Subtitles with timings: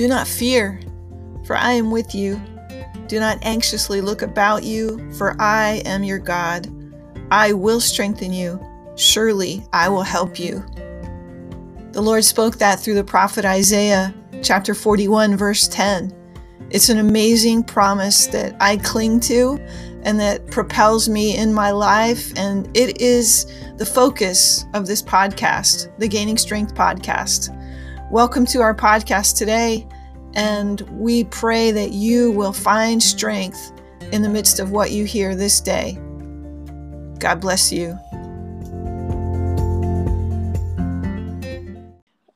[0.00, 0.80] Do not fear,
[1.44, 2.40] for I am with you.
[3.06, 6.72] Do not anxiously look about you, for I am your God.
[7.30, 8.58] I will strengthen you.
[8.96, 10.64] Surely I will help you.
[11.92, 16.16] The Lord spoke that through the prophet Isaiah, chapter 41, verse 10.
[16.70, 19.58] It's an amazing promise that I cling to
[20.04, 22.32] and that propels me in my life.
[22.38, 23.44] And it is
[23.76, 27.54] the focus of this podcast, the Gaining Strength podcast.
[28.10, 29.86] Welcome to our podcast today,
[30.34, 33.70] and we pray that you will find strength
[34.10, 35.92] in the midst of what you hear this day.
[37.20, 37.96] God bless you.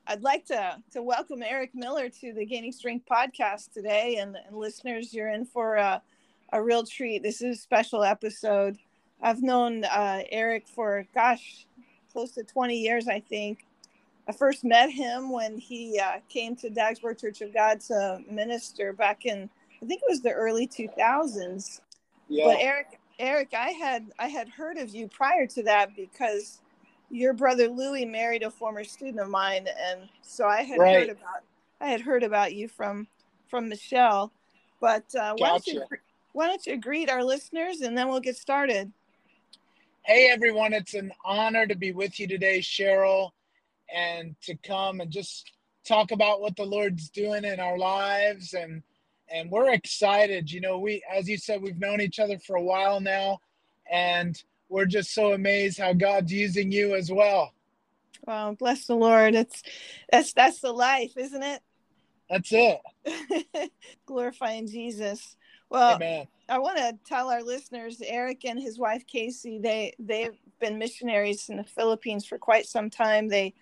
[0.07, 4.55] I'd like to, to welcome Eric Miller to the Gaining Strength podcast today, and, and
[4.55, 6.01] listeners, you're in for a,
[6.53, 7.21] a real treat.
[7.21, 8.77] This is a special episode.
[9.21, 11.67] I've known uh, Eric for, gosh,
[12.13, 13.64] close to 20 years, I think
[14.27, 18.93] I first met him when he uh, came to Dagsboro Church of God to minister
[18.93, 19.49] back in
[19.81, 21.81] I think it was the early 2000s.
[22.27, 22.45] Yeah.
[22.45, 26.61] But Eric, Eric, I had I had heard of you prior to that because
[27.11, 30.95] your brother Louis married a former student of mine, and so I had right.
[30.95, 31.43] heard about
[31.79, 33.07] I had heard about you from
[33.47, 34.31] from Michelle.
[34.81, 35.37] But uh, gotcha.
[35.37, 35.83] why, don't you,
[36.33, 38.91] why don't you greet our listeners and then we'll get started.
[40.03, 43.31] Hey everyone, it's an honor to be with you today, Cheryl
[43.93, 45.51] and to come and just
[45.85, 48.81] talk about what the Lord's doing in our lives and
[49.27, 50.51] and we're excited.
[50.51, 53.39] You know, we as you said we've known each other for a while now
[53.91, 57.53] and we're just so amazed how God's using you as well.
[58.25, 59.35] Well, bless the Lord.
[59.35, 59.63] It's
[60.11, 61.61] that's that's the life, isn't it?
[62.29, 63.71] That's it.
[64.05, 65.35] Glorifying Jesus.
[65.69, 66.27] Well, Amen.
[66.47, 71.49] I want to tell our listeners, Eric and his wife Casey, they they've been missionaries
[71.49, 73.27] in the Philippines for quite some time.
[73.27, 73.53] They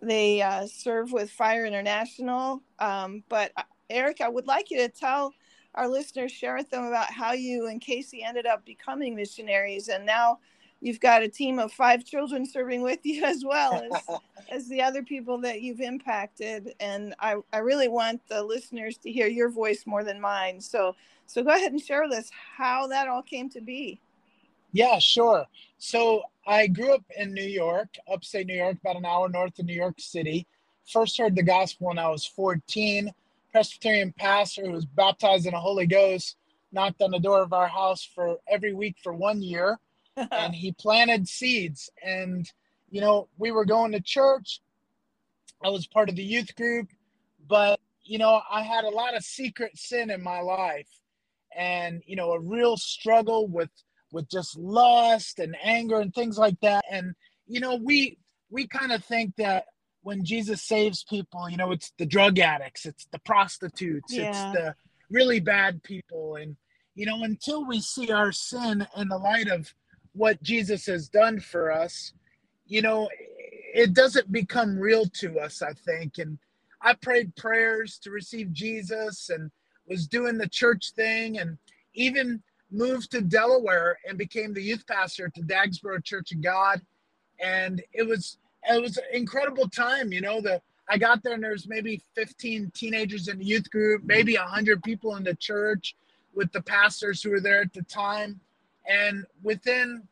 [0.00, 2.62] they uh, serve with Fire International.
[2.78, 5.34] Um, but uh, Eric, I would like you to tell
[5.74, 10.04] our listeners, share with them about how you and Casey ended up becoming missionaries, and
[10.04, 10.38] now
[10.82, 14.18] you've got a team of five children serving with you as well as,
[14.50, 16.74] as the other people that you've impacted.
[16.80, 20.60] And I, I really want the listeners to hear your voice more than mine.
[20.60, 20.94] So
[21.26, 24.00] so go ahead and share with us how that all came to be.
[24.72, 25.46] Yeah, sure.
[25.78, 29.66] So I grew up in New York, upstate New York, about an hour north of
[29.66, 30.46] New York City.
[30.86, 33.12] First heard the gospel when I was 14.
[33.52, 36.36] Presbyterian pastor who was baptized in the Holy Ghost
[36.72, 39.78] knocked on the door of our house for every week for one year,
[40.16, 41.90] and he planted seeds.
[42.02, 42.50] And
[42.90, 44.60] you know, we were going to church.
[45.62, 46.88] I was part of the youth group,
[47.46, 50.88] but you know, I had a lot of secret sin in my life,
[51.54, 53.70] and you know, a real struggle with
[54.12, 56.84] with just lust and anger and things like that.
[56.90, 57.14] And
[57.46, 58.18] you know, we
[58.50, 59.64] we kind of think that
[60.02, 64.28] when Jesus saves people, you know, it's the drug addicts, it's the prostitutes, yeah.
[64.28, 64.74] it's the
[65.10, 66.36] really bad people.
[66.36, 66.56] And
[66.94, 69.72] you know, until we see our sin in the light of
[70.12, 72.12] what Jesus has done for us,
[72.66, 73.08] you know,
[73.74, 76.18] it doesn't become real to us, I think.
[76.18, 76.38] And
[76.82, 79.50] I prayed prayers to receive Jesus and
[79.86, 81.56] was doing the church thing and
[81.94, 82.42] even
[82.72, 86.80] moved to Delaware and became the youth pastor at the Dagsboro Church of God.
[87.40, 88.38] And it was
[88.68, 90.12] it was an incredible time.
[90.12, 94.02] You know, the I got there and there's maybe 15 teenagers in the youth group,
[94.04, 95.94] maybe 100 people in the church
[96.34, 98.40] with the pastors who were there at the time.
[98.88, 100.02] And within,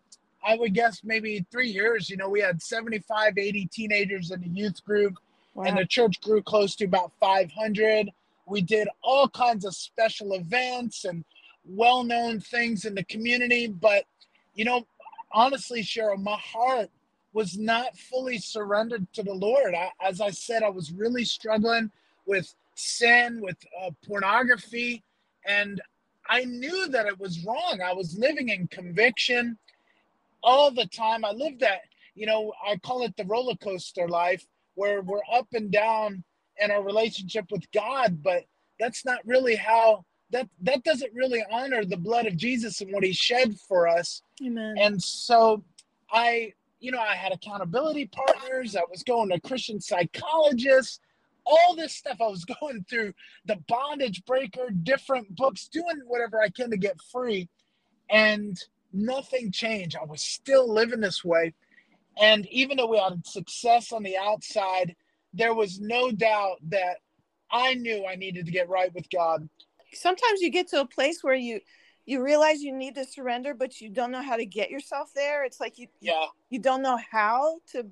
[0.46, 4.48] I would guess, maybe three years, you know, we had 75, 80 teenagers in the
[4.48, 5.14] youth group.
[5.54, 5.64] Wow.
[5.64, 8.10] And the church grew close to about 500.
[8.46, 11.24] We did all kinds of special events and
[11.64, 13.66] well known things in the community.
[13.68, 14.04] But,
[14.54, 14.86] you know,
[15.32, 16.90] honestly, Cheryl, my heart
[17.32, 19.74] was not fully surrendered to the Lord.
[19.74, 21.90] I, as I said, I was really struggling
[22.26, 25.02] with sin, with uh, pornography,
[25.46, 25.80] and
[26.28, 27.80] I knew that it was wrong.
[27.84, 29.58] I was living in conviction
[30.42, 31.24] all the time.
[31.24, 31.80] I lived that,
[32.14, 36.22] you know, I call it the roller coaster life where we're up and down
[36.60, 38.44] in our relationship with God, but
[38.78, 43.04] that's not really how that that doesn't really honor the blood of Jesus and what
[43.04, 44.22] he shed for us.
[44.44, 44.76] Amen.
[44.78, 45.64] And so
[46.12, 51.00] I, you know, I had accountability partners, I was going to Christian psychologists,
[51.44, 53.12] all this stuff I was going through,
[53.46, 57.48] the bondage breaker, different books, doing whatever I can to get free.
[58.08, 58.58] And
[58.92, 59.96] nothing changed.
[60.00, 61.54] I was still living this way.
[62.20, 64.96] And even though we had success on the outside,
[65.32, 66.96] there was no doubt that
[67.52, 69.48] I knew I needed to get right with God
[69.92, 71.60] sometimes you get to a place where you
[72.06, 75.44] you realize you need to surrender but you don't know how to get yourself there
[75.44, 77.86] it's like you yeah you don't know how to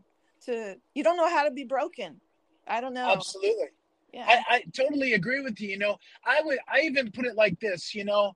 [0.45, 2.21] to you don't know how to be broken
[2.67, 3.69] i don't know absolutely
[4.13, 4.25] Yeah.
[4.27, 5.69] I, I totally agree with you.
[5.69, 8.35] You know, I would I even put it like this, you know,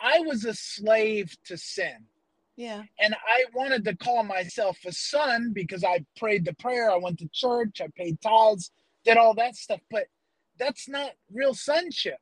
[0.00, 2.06] I was a slave to sin.
[2.56, 2.82] Yeah.
[2.98, 7.18] And I wanted to call myself a son because I prayed the prayer, I went
[7.20, 8.70] to church, I paid tithes,
[9.04, 9.80] did all that stuff.
[9.88, 10.06] But
[10.58, 12.18] that's not real sonship.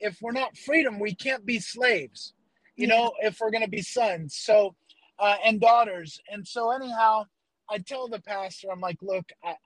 [0.00, 2.34] If we're not freedom, we can't be slaves,
[2.76, 2.94] you yeah.
[2.94, 4.36] know, if we're going to be sons.
[4.36, 4.74] So,
[5.18, 6.20] uh, and daughters.
[6.30, 7.24] And so, anyhow,
[7.68, 9.56] I tell the pastor, I'm like, look, I,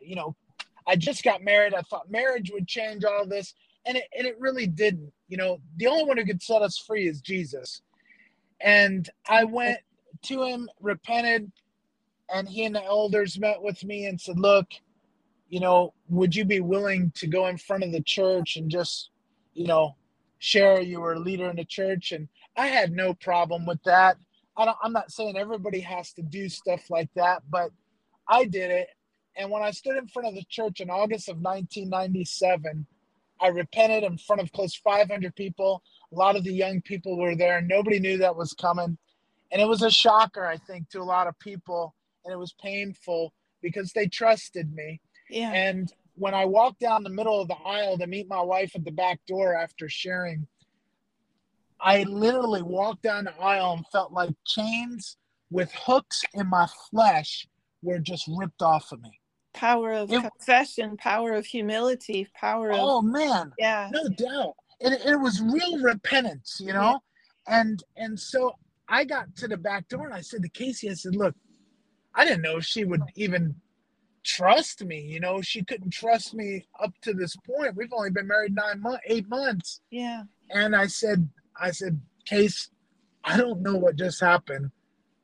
[0.00, 0.36] you know,
[0.86, 1.74] I just got married.
[1.74, 3.54] I thought marriage would change all this.
[3.86, 5.12] And it, and it really didn't.
[5.28, 7.82] You know, the only one who could set us free is Jesus.
[8.60, 9.78] And I went
[10.22, 11.50] to him, repented,
[12.32, 14.66] and he and the elders met with me and said, Look,
[15.48, 19.10] you know, would you be willing to go in front of the church and just,
[19.58, 19.96] you know,
[20.38, 22.12] share you were a leader in the church?
[22.12, 24.16] And I had no problem with that.
[24.56, 27.70] I am not saying everybody has to do stuff like that, but
[28.28, 28.88] I did it.
[29.36, 32.86] And when I stood in front of the church in August of 1997,
[33.40, 35.82] I repented in front of close 500 people.
[36.12, 37.60] A lot of the young people were there.
[37.60, 38.98] Nobody knew that was coming.
[39.52, 41.94] And it was a shocker, I think, to a lot of people.
[42.24, 43.32] And it was painful
[43.62, 45.00] because they trusted me.
[45.30, 45.52] Yeah.
[45.52, 48.84] And when I walked down the middle of the aisle to meet my wife at
[48.84, 50.46] the back door after sharing,
[51.80, 55.16] I literally walked down the aisle and felt like chains
[55.50, 57.46] with hooks in my flesh
[57.82, 59.20] were just ripped off of me.
[59.54, 62.78] Power of it, confession, power of humility, power of.
[62.80, 63.52] Oh, man.
[63.58, 63.88] Yeah.
[63.92, 64.54] No doubt.
[64.80, 67.00] It, it was real repentance, you know?
[67.48, 67.60] Yeah.
[67.60, 68.56] And and so
[68.88, 71.34] I got to the back door and I said to Casey, I said, look,
[72.14, 73.54] I didn't know she would even
[74.24, 75.00] trust me.
[75.00, 77.76] You know, she couldn't trust me up to this point.
[77.76, 79.80] We've only been married nine months, eight months.
[79.90, 80.24] Yeah.
[80.50, 81.28] And I said,
[81.60, 82.70] I said, Case,
[83.24, 84.70] I don't know what just happened,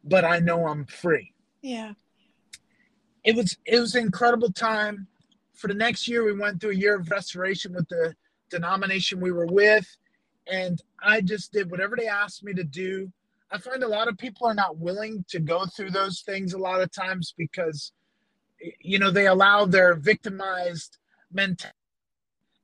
[0.03, 1.33] but I know I'm free.
[1.63, 1.93] Yeah.
[3.25, 5.07] It was it was an incredible time.
[5.55, 8.15] For the next year, we went through a year of restoration with the
[8.51, 9.87] denomination we were with,
[10.47, 13.11] and I just did whatever they asked me to do.
[13.51, 16.59] I find a lot of people are not willing to go through those things a
[16.59, 17.93] lot of times because
[18.81, 20.99] you know they allow their victimized
[21.33, 21.77] mentality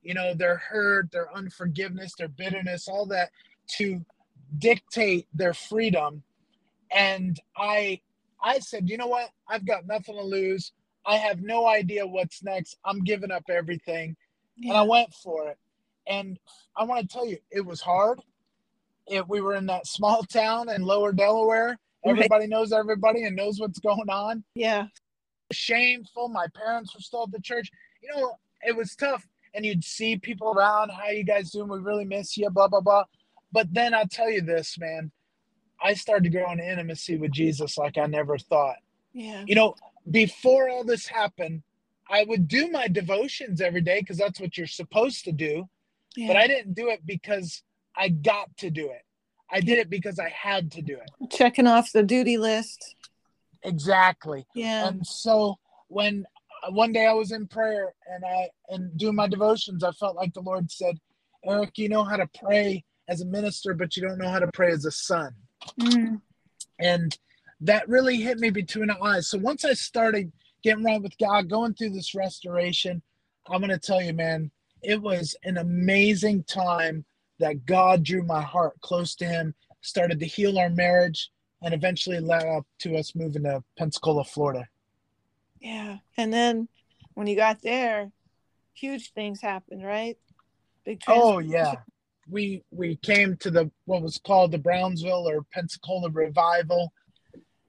[0.01, 3.29] you know their hurt their unforgiveness their bitterness all that
[3.67, 4.03] to
[4.57, 6.23] dictate their freedom.
[6.91, 7.99] And i
[8.43, 9.29] i said you know what?
[9.47, 10.73] I've got nothing to lose.
[11.05, 12.77] I have no idea what's next.
[12.85, 14.15] I'm giving up everything.
[14.57, 14.71] Yeah.
[14.71, 15.57] and i went for it.
[16.07, 16.39] And
[16.75, 18.19] i want to tell you it was hard.
[19.07, 21.77] It, we were in that small town in lower delaware.
[22.03, 22.49] Everybody right.
[22.49, 24.43] knows everybody and knows what's going on.
[24.55, 24.87] Yeah
[25.51, 26.29] shameful.
[26.29, 27.71] My parents were still at the church.
[28.01, 29.27] You know, it was tough.
[29.53, 31.69] And you'd see people around, how you guys doing?
[31.69, 33.03] We really miss you, blah, blah, blah.
[33.51, 35.11] But then I'll tell you this, man.
[35.83, 38.77] I started to grow in intimacy with Jesus like I never thought.
[39.13, 39.43] Yeah.
[39.45, 39.75] You know,
[40.09, 41.63] before all this happened,
[42.09, 45.67] I would do my devotions every day because that's what you're supposed to do.
[46.15, 46.27] Yeah.
[46.27, 47.63] But I didn't do it because
[47.95, 49.03] I got to do it.
[49.49, 51.29] I did it because I had to do it.
[51.29, 52.95] Checking off the duty list.
[53.63, 54.45] Exactly.
[54.55, 54.87] Yeah.
[54.87, 56.25] And so when
[56.69, 60.33] one day I was in prayer and I and doing my devotions, I felt like
[60.33, 60.97] the Lord said,
[61.45, 64.51] Eric, you know how to pray as a minister, but you don't know how to
[64.53, 65.33] pray as a son.
[65.79, 66.21] Mm.
[66.79, 67.17] And
[67.61, 69.29] that really hit me between the eyes.
[69.29, 70.31] So once I started
[70.63, 73.01] getting right with God, going through this restoration,
[73.47, 74.51] I'm going to tell you, man,
[74.83, 77.05] it was an amazing time
[77.39, 81.29] that God drew my heart close to Him, started to heal our marriage,
[81.61, 84.67] and eventually led up to us moving to Pensacola, Florida.
[85.59, 85.97] Yeah.
[86.17, 86.67] And then
[87.13, 88.11] when you got there,
[88.73, 90.17] huge things happened, right?
[90.85, 91.73] Big Oh yeah.
[92.29, 96.93] We we came to the what was called the Brownsville or Pensacola revival.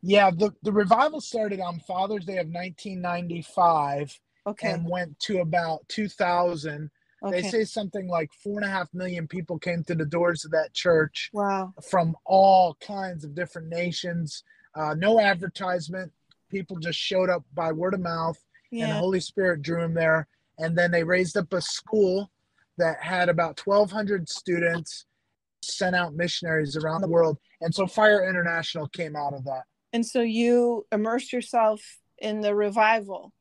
[0.03, 4.73] Yeah, the, the revival started on Father's Day of 1995 okay.
[4.73, 6.91] and went to about 2000
[7.25, 7.43] Okay.
[7.43, 10.51] They say something like four and a half million people came to the doors of
[10.53, 11.31] that church.
[11.33, 11.73] Wow.
[11.89, 14.43] From all kinds of different nations.
[14.75, 16.11] Uh, no advertisement.
[16.51, 18.39] People just showed up by word of mouth,
[18.71, 18.85] yeah.
[18.85, 20.27] and the Holy Spirit drew them there.
[20.59, 22.31] And then they raised up a school
[22.79, 25.07] that had about 1,200 students,
[25.63, 27.39] sent out missionaries around the world.
[27.61, 29.63] And so Fire International came out of that.
[29.93, 33.33] And so you immersed yourself in the revival.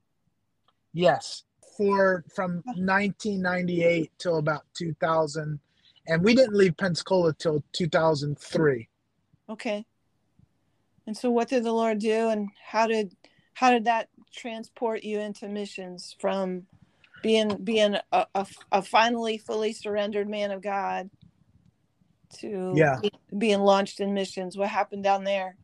[0.94, 1.44] Yes
[1.76, 5.60] for from 1998 till about 2000
[6.08, 8.88] and we didn't leave pensacola till 2003
[9.50, 9.86] okay.
[11.08, 13.16] And so what did the lord do and how did
[13.54, 16.64] how did that transport you into missions from
[17.22, 21.10] being being a, a, a finally fully surrendered man of god
[22.40, 23.00] to yeah.
[23.38, 24.58] being launched in missions?
[24.58, 25.58] What happened down there?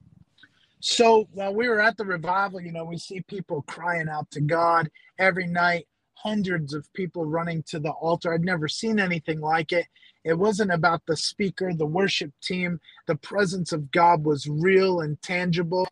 [0.82, 4.42] So while we were at the revival you know we see people crying out to
[4.42, 5.88] god every night
[6.24, 8.34] hundreds of people running to the altar.
[8.34, 9.86] I'd never seen anything like it.
[10.24, 12.80] It wasn't about the speaker, the worship team.
[13.08, 15.88] The presence of God was real and tangible,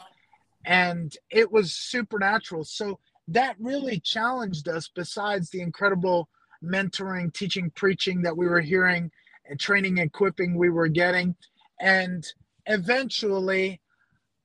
[0.66, 2.64] and it was supernatural.
[2.64, 6.28] So that really challenged us, besides the incredible
[6.64, 9.12] mentoring, teaching, preaching that we were hearing,
[9.48, 11.36] and training, equipping we were getting.
[11.80, 12.26] And
[12.66, 13.80] eventually,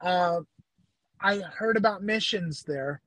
[0.01, 0.41] uh,
[1.21, 3.01] I heard about missions there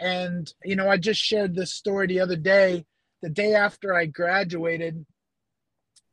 [0.00, 2.86] and, you know, I just shared this story the other day.
[3.22, 5.06] The day after I graduated,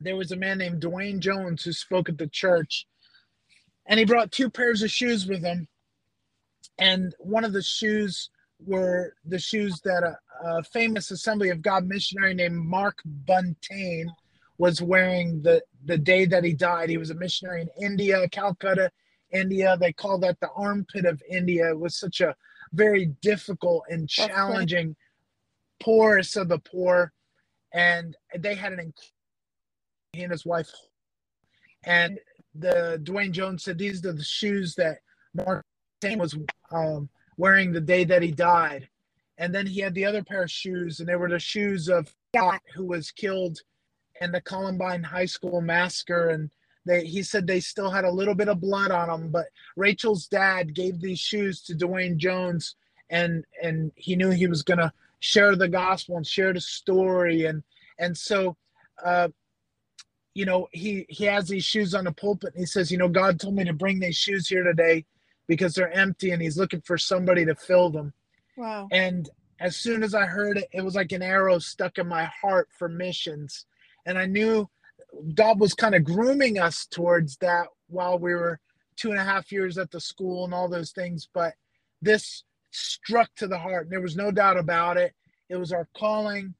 [0.00, 2.86] there was a man named Dwayne Jones who spoke at the church.
[3.86, 5.68] And he brought two pairs of shoes with him.
[6.78, 8.30] And one of the shoes
[8.64, 10.16] were the shoes that a,
[10.48, 14.06] a famous Assembly of God missionary named Mark Buntain
[14.58, 16.88] was wearing the, the day that he died.
[16.88, 18.90] He was a missionary in India, Calcutta,
[19.32, 19.76] India.
[19.78, 21.70] They call that the armpit of India.
[21.70, 22.34] It was such a
[22.74, 24.96] very difficult and challenging,
[25.80, 27.12] poorest of the poor,
[27.72, 28.92] and they had an
[30.12, 30.70] he and his wife,
[31.84, 32.18] and
[32.54, 34.98] the Dwayne Jones said these are the shoes that
[35.34, 35.64] Mark
[36.02, 36.36] was
[36.70, 38.88] um, wearing the day that he died,
[39.38, 42.12] and then he had the other pair of shoes, and they were the shoes of
[42.34, 43.58] Scott, who was killed
[44.20, 46.50] in the Columbine High School massacre, and
[46.86, 50.26] they, he said they still had a little bit of blood on them, but Rachel's
[50.26, 52.76] dad gave these shoes to Dwayne Jones,
[53.10, 57.46] and and he knew he was going to share the gospel and share the story,
[57.46, 57.62] and
[57.98, 58.56] and so,
[59.04, 59.28] uh,
[60.34, 63.08] you know, he he has these shoes on the pulpit, and he says, you know,
[63.08, 65.06] God told me to bring these shoes here today
[65.46, 68.12] because they're empty, and He's looking for somebody to fill them.
[68.56, 68.88] Wow!
[68.92, 69.28] And
[69.60, 72.68] as soon as I heard it, it was like an arrow stuck in my heart
[72.78, 73.64] for missions,
[74.04, 74.68] and I knew
[75.34, 78.60] God was kind of grooming us towards that while we were
[78.96, 81.28] two and a half years at the school and all those things.
[81.32, 81.54] But
[82.02, 83.84] this struck to the heart.
[83.84, 85.12] and There was no doubt about it.
[85.48, 86.54] It was our calling.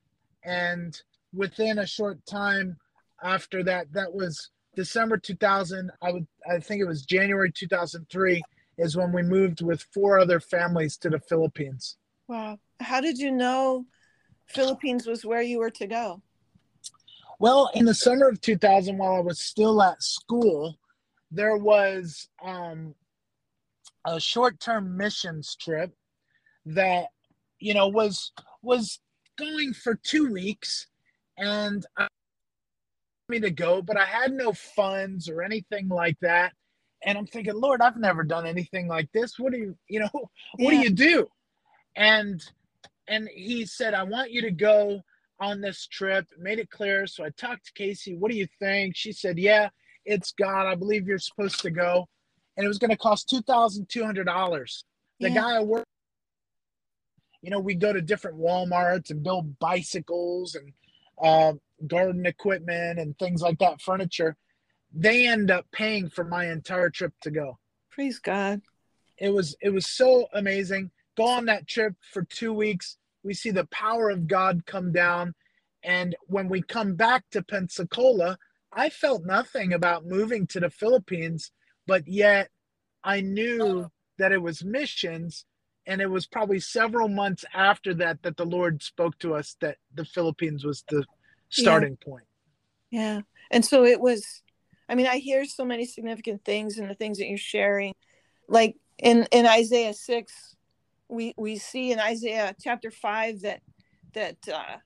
[0.45, 1.01] And
[1.33, 2.77] within a short time
[3.23, 5.91] after that, that was December 2000.
[6.03, 8.43] I would, I think it was January 2003
[8.79, 11.97] is when we moved with four other families to the Philippines.
[12.29, 12.59] Wow.
[12.81, 13.87] How did you know
[14.47, 16.23] Philippines was where you were to go?
[17.41, 20.79] Well, in the summer of 2000, while I was still at school,
[21.31, 22.95] there was um,
[24.07, 25.93] a short-term missions trip
[26.67, 27.07] that
[27.59, 29.01] you know was was
[29.37, 30.87] going for two weeks,
[31.37, 32.09] and I
[33.29, 36.53] me to go, but I had no funds or anything like that.
[37.05, 39.39] And I'm thinking, Lord, I've never done anything like this.
[39.39, 40.71] What do you, you know, what yeah.
[40.71, 41.29] do you do?
[41.97, 42.43] And
[43.07, 45.03] and he said, I want you to go
[45.41, 47.07] on this trip, made it clear.
[47.07, 48.97] So I talked to Casey, what do you think?
[48.97, 49.69] She said, Yeah,
[50.05, 50.67] it's God.
[50.67, 52.09] I believe you're supposed to go.
[52.57, 54.85] And it was going to cost $2,200.
[55.21, 55.35] The yeah.
[55.35, 55.87] guy I work,
[57.43, 60.73] you know, we go to different Walmarts and build bicycles and
[61.21, 61.55] uh,
[61.87, 64.37] garden equipment and things like that, furniture.
[64.93, 67.59] They end up paying for my entire trip to go.
[67.91, 68.63] Praise God.
[69.19, 70.91] It was it was so amazing.
[71.17, 75.35] Go on that trip for two weeks we see the power of God come down.
[75.83, 78.39] And when we come back to Pensacola,
[78.73, 81.51] I felt nothing about moving to the Philippines,
[81.87, 82.51] but yet
[83.03, 85.45] I knew that it was missions.
[85.87, 89.77] And it was probably several months after that that the Lord spoke to us that
[89.95, 91.05] the Philippines was the
[91.51, 92.11] starting yeah.
[92.11, 92.25] point.
[92.91, 93.21] Yeah.
[93.51, 94.43] And so it was,
[94.89, 97.93] I mean, I hear so many significant things and the things that you're sharing.
[98.49, 100.54] Like in, in Isaiah 6,
[101.09, 103.61] we we see in Isaiah chapter five that
[104.15, 104.77] that uh,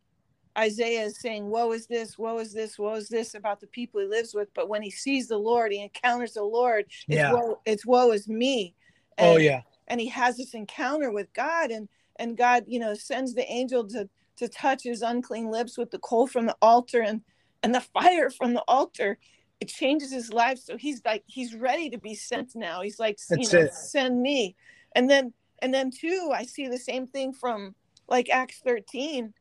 [0.59, 2.19] Isaiah is saying, "Woe is this?
[2.19, 2.79] Woe is this?
[2.79, 4.49] Woe is this?" about the people he lives with.
[4.55, 6.87] But when he sees the Lord, he encounters the Lord.
[6.87, 7.33] It's yeah.
[7.33, 8.75] woe, it's woe is me.
[9.19, 9.63] Oh, and, oh yeah.
[9.87, 13.87] And he has this encounter with God, and and God, you know, sends the angel
[13.89, 17.23] to to touch his unclean lips with the coal from the altar and
[17.63, 19.19] and the fire from the altar.
[19.61, 20.59] It changes his life.
[20.59, 22.83] So he's like he's ready to be sent now.
[22.83, 23.75] He's like, That's you know, it.
[23.75, 24.57] send me.
[24.95, 27.75] And then and then too i see the same thing from
[28.09, 29.33] like acts 13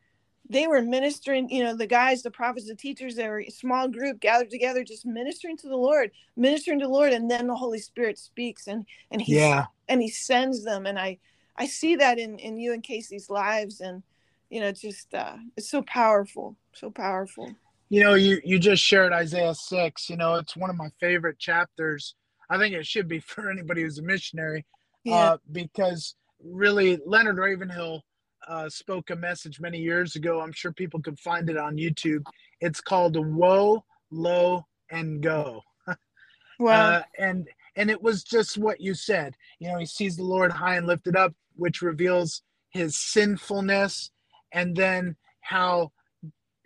[0.49, 3.87] they were ministering you know the guys the prophets the teachers they were a small
[3.87, 7.55] group gathered together just ministering to the lord ministering to the lord and then the
[7.55, 9.65] holy spirit speaks and and he yeah.
[9.89, 11.17] and he sends them and i
[11.57, 14.03] i see that in in you and casey's lives and
[14.49, 17.51] you know just uh it's so powerful so powerful.
[17.89, 21.39] You know you you just shared isaiah 6 you know it's one of my favorite
[21.39, 22.15] chapters.
[22.49, 24.65] I think it should be for anybody who's a missionary
[25.07, 25.15] yeah.
[25.15, 28.03] uh, because really Leonard Ravenhill
[28.47, 30.39] uh, spoke a message many years ago.
[30.41, 32.23] I'm sure people can find it on YouTube.
[32.61, 35.61] It's called "Woe, Lo, and Go."
[36.59, 36.89] wow.
[36.91, 39.35] Uh, and and it was just what you said.
[39.59, 44.11] You know, he sees the Lord high and lifted up, which reveals his sinfulness,
[44.51, 45.91] and then how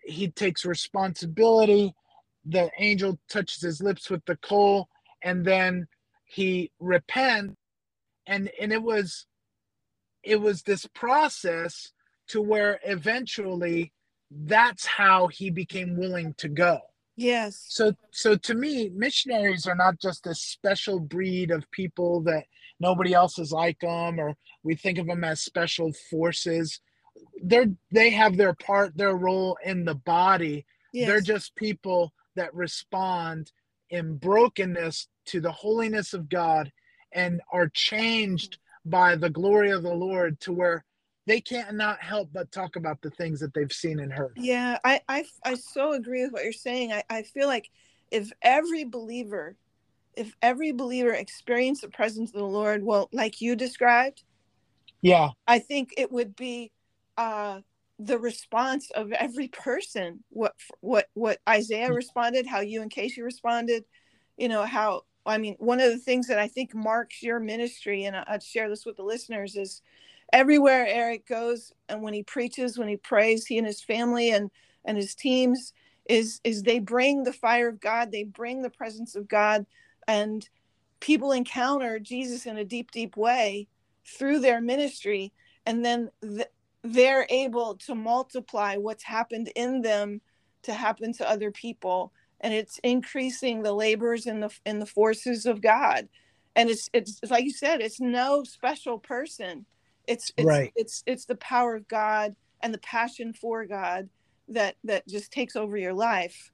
[0.03, 1.93] he takes responsibility
[2.45, 4.87] the angel touches his lips with the coal
[5.23, 5.87] and then
[6.25, 7.55] he repents
[8.27, 9.25] and and it was
[10.23, 11.91] it was this process
[12.27, 13.93] to where eventually
[14.31, 16.79] that's how he became willing to go.
[17.17, 17.65] Yes.
[17.67, 22.45] So so to me missionaries are not just a special breed of people that
[22.79, 26.79] nobody else is like them or we think of them as special forces.
[27.43, 30.65] They're they have their part their role in the body.
[30.93, 31.07] Yes.
[31.07, 33.51] they're just people that respond
[33.89, 36.71] in brokenness to the holiness of god
[37.13, 40.83] and are changed by the glory of the lord to where
[41.27, 44.33] they can't not help but talk about the things that they've seen and heard.
[44.35, 46.91] Yeah i i, I so agree with what you're saying.
[46.91, 47.69] I, I feel like
[48.09, 49.55] if every believer
[50.15, 54.23] if every believer experienced the presence of the lord well like you described
[55.01, 55.29] yeah.
[55.47, 56.71] I think it would be
[57.17, 57.61] uh
[57.99, 60.23] the response of every person.
[60.29, 61.95] What what what isaiah mm.
[61.95, 63.83] responded how you and casey responded
[64.37, 68.05] you know how i mean one of the things that i think marks your ministry
[68.05, 69.81] and i'd share this with the listeners is
[70.33, 74.49] everywhere eric goes and when he preaches when he prays he and his family and
[74.85, 75.73] and his teams
[76.07, 79.65] is is they bring the fire of god they bring the presence of god
[80.07, 80.49] and
[80.99, 83.67] people encounter jesus in a deep deep way
[84.05, 85.31] through their ministry
[85.65, 86.47] and then the,
[86.83, 90.19] they're able to multiply what's happened in them
[90.63, 95.45] to happen to other people and it's increasing the labors in the in the forces
[95.45, 96.09] of god.
[96.55, 99.65] And it's it's, it's like you said it's no special person.
[100.07, 100.73] It's it's right.
[100.75, 104.09] it's it's the power of god and the passion for god
[104.49, 106.51] that that just takes over your life.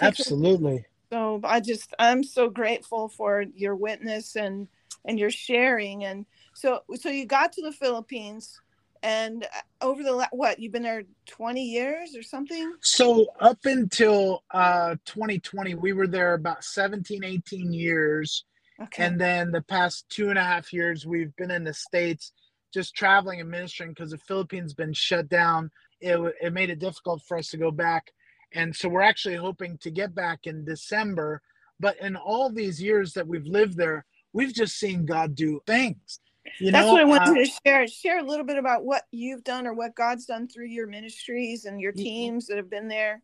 [0.00, 0.84] Absolutely.
[1.10, 4.68] so i just i'm so grateful for your witness and
[5.04, 6.04] and your sharing.
[6.04, 8.60] And so so you got to the philippines
[9.02, 12.72] and uh, over the last, what you've been there 20 years or something?
[12.80, 18.44] So up until uh 2020 we were there about 17 18 years.
[18.82, 19.04] Okay.
[19.04, 22.32] and then the past two and a half years we've been in the states
[22.74, 25.70] just traveling and ministering because the philippines been shut down.
[26.00, 28.12] It, it made it difficult for us to go back.
[28.52, 31.40] And so we're actually hoping to get back in december.
[31.80, 36.20] But in all these years that we've lived there we've just seen god do things
[36.58, 37.86] you That's know, what I wanted uh, to share.
[37.86, 41.64] Share a little bit about what you've done or what God's done through your ministries
[41.64, 43.22] and your teams that have been there.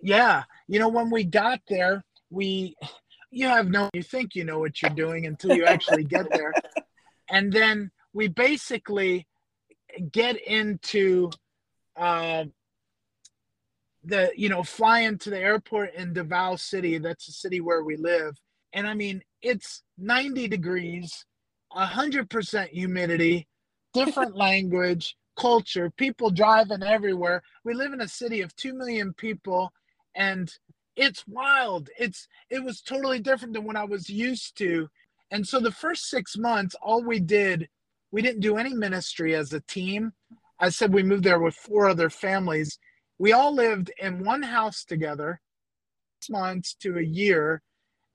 [0.00, 0.44] Yeah.
[0.68, 2.76] You know, when we got there, we,
[3.30, 6.52] you have no, you think you know what you're doing until you actually get there.
[7.30, 9.26] And then we basically
[10.12, 11.30] get into,
[11.96, 12.44] uh,
[14.04, 16.98] the you know fly into the airport in Davao City.
[16.98, 18.36] That's the city where we live,
[18.72, 21.26] and I mean it's 90 degrees
[21.76, 23.46] 100% humidity,
[23.92, 27.42] different language, culture, people driving everywhere.
[27.64, 29.72] We live in a city of 2 million people
[30.14, 30.52] and
[30.96, 31.90] it's wild.
[31.98, 34.88] It's it was totally different than what I was used to.
[35.30, 37.68] And so the first 6 months all we did
[38.12, 40.12] we didn't do any ministry as a team.
[40.60, 42.78] I said we moved there with four other families.
[43.18, 45.40] We all lived in one house together,
[46.30, 47.60] months to a year,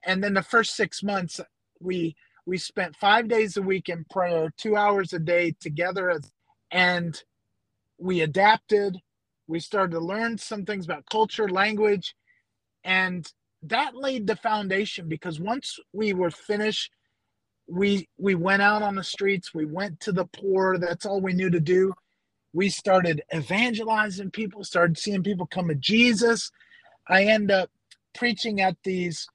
[0.06, 1.38] and then the first 6 months
[1.80, 6.30] we we spent five days a week in prayer, two hours a day together, as,
[6.70, 7.22] and
[7.98, 8.98] we adapted.
[9.48, 12.14] We started to learn some things about culture, language,
[12.84, 13.30] and
[13.64, 16.92] that laid the foundation because once we were finished,
[17.68, 20.78] we we went out on the streets, we went to the poor.
[20.78, 21.92] That's all we knew to do.
[22.52, 26.50] We started evangelizing people, started seeing people come to Jesus.
[27.08, 27.70] I end up
[28.14, 29.28] preaching at these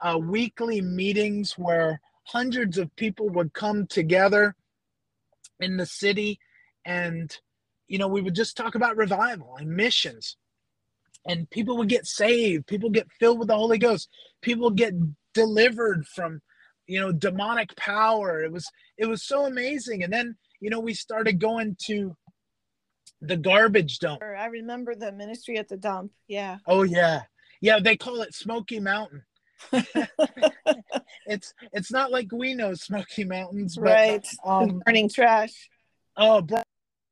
[0.00, 4.54] uh, weekly meetings where hundreds of people would come together
[5.60, 6.38] in the city
[6.84, 7.38] and
[7.86, 10.36] you know we would just talk about revival and missions.
[11.26, 12.66] And people would get saved.
[12.66, 14.08] People get filled with the holy ghost.
[14.40, 14.94] People get
[15.34, 16.40] delivered from
[16.86, 18.42] you know demonic power.
[18.42, 20.02] It was it was so amazing.
[20.02, 22.16] And then you know we started going to
[23.20, 24.22] the garbage dump.
[24.22, 26.12] I remember the ministry at the dump.
[26.28, 26.58] Yeah.
[26.66, 27.22] Oh yeah.
[27.60, 29.24] Yeah they call it smoky mountain
[31.26, 34.28] it's it's not like we know Smoky Mountains, but, right?
[34.44, 35.68] Um, burning trash.
[36.16, 36.46] Oh,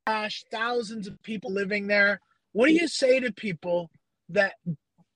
[0.06, 0.44] trash!
[0.50, 2.20] Thousands of people living there.
[2.52, 3.90] What do you say to people
[4.30, 4.54] that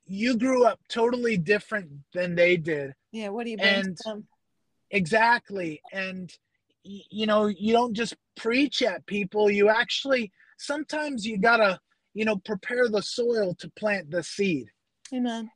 [0.07, 2.93] you grew up totally different than they did?
[3.13, 3.29] Yeah.
[3.29, 4.27] What do you and, to them?
[4.91, 6.33] Exactly, and
[6.83, 9.51] you know you don't just preach at people.
[9.51, 11.79] You actually sometimes you gotta
[12.15, 14.67] you know prepare the soil to plant the seed.
[15.13, 15.51] Amen.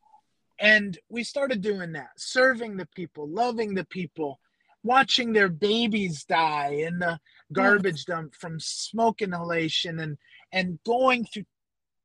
[0.61, 4.39] And we started doing that, serving the people, loving the people,
[4.83, 7.19] watching their babies die in the,
[7.53, 10.19] garbage dump from smoke inhalation and
[10.53, 11.45] and going through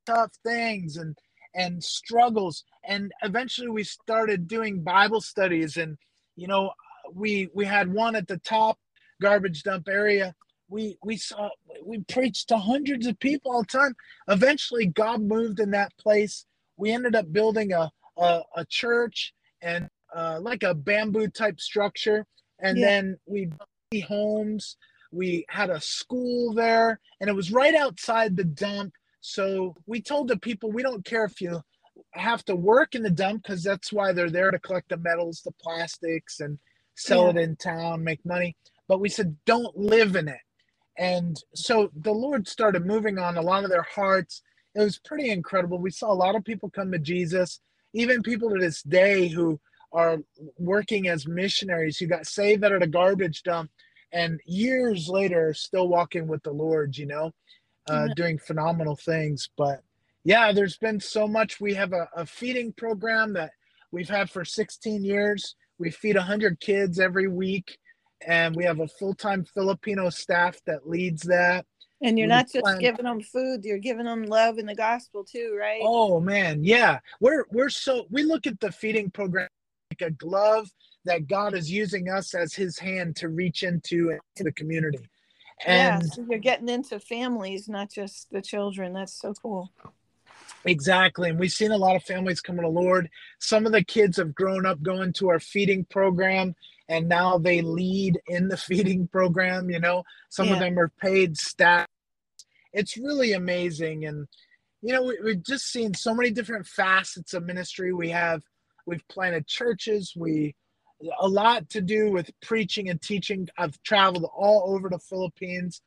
[0.05, 1.17] tough things and
[1.55, 2.63] and struggles.
[2.85, 5.97] And eventually we started doing bible studies and
[6.35, 6.71] you know
[7.13, 8.77] we we had one at the top
[9.21, 10.35] garbage dump area.
[10.69, 11.49] We we saw
[11.83, 13.95] we preached to hundreds of people all the time.
[14.27, 16.45] Eventually god moved in that place.
[16.77, 22.25] We ended up building a a, a church and uh, like a bamboo type structure.
[22.59, 22.85] And yeah.
[22.85, 23.49] then we
[24.01, 24.77] homes.
[25.11, 28.93] We had a school there and it was right outside the dump.
[29.21, 31.61] So we told the people we don't care if you
[32.13, 35.41] have to work in the dump because that's why they're there to collect the metals
[35.43, 36.59] the plastics and
[36.95, 37.29] sell yeah.
[37.29, 38.55] it in town make money.
[38.87, 40.41] But we said don't live in it.
[40.97, 44.41] And so the lord started moving on a lot of their hearts.
[44.75, 45.79] It was pretty incredible.
[45.79, 47.59] We saw a lot of people come to jesus
[47.93, 49.59] even people to this day who
[49.91, 50.17] are
[50.57, 53.71] working as missionaries who got saved out of a garbage dump
[54.13, 57.31] and years later still walking with the lord you know
[57.89, 58.13] uh, mm-hmm.
[58.15, 59.49] doing phenomenal things.
[59.57, 59.81] But
[60.23, 61.59] yeah there's been so much.
[61.59, 63.51] We have a, a feeding program that
[63.91, 65.55] we've had for 16 years.
[65.77, 67.77] We feed 100 kids every week
[68.27, 71.65] and we have a full-time filipino staff that leads that
[72.01, 75.23] and you're not just plan- giving them food you're giving them love in the gospel
[75.23, 79.47] too right oh man yeah we're we're so we look at the feeding program
[79.91, 80.69] like a glove
[81.05, 84.99] that God is using us as his hand to reach into, into the community.
[85.65, 88.93] And yeah, so you're getting into families, not just the children.
[88.93, 89.71] That's so cool.
[90.65, 91.29] Exactly.
[91.29, 93.09] And we've seen a lot of families come to the Lord.
[93.39, 96.55] Some of the kids have grown up going to our feeding program
[96.89, 99.69] and now they lead in the feeding program.
[99.69, 100.53] You know, some yeah.
[100.53, 101.87] of them are paid staff.
[102.73, 104.05] It's really amazing.
[104.05, 104.27] And,
[104.81, 107.93] you know, we, we've just seen so many different facets of ministry.
[107.93, 108.41] We have,
[108.85, 110.13] we've planted churches.
[110.15, 110.55] We,
[111.19, 113.47] a lot to do with preaching and teaching.
[113.57, 115.81] I've traveled all over the Philippines,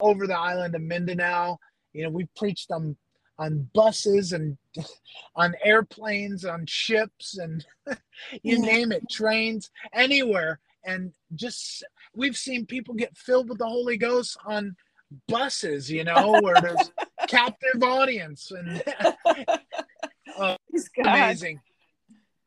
[0.00, 1.58] over the island of Mindanao.
[1.92, 2.96] You know, we've preached on
[3.40, 4.56] on buses and
[5.34, 7.64] on airplanes, on ships, and
[8.42, 8.64] you mm-hmm.
[8.64, 10.60] name it, trains, anywhere.
[10.84, 11.82] And just
[12.14, 14.76] we've seen people get filled with the Holy Ghost on
[15.26, 16.92] buses, you know, where there's
[17.28, 18.82] captive audience and
[20.38, 20.56] uh,
[20.98, 21.60] amazing.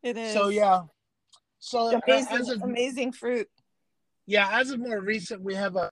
[0.03, 0.34] It is.
[0.34, 0.82] So yeah,
[1.60, 3.47] so amazing, of, amazing fruit.
[4.25, 5.89] Yeah, as of more recent, we have a